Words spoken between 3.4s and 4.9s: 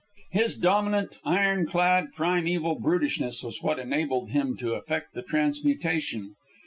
was what enabled him to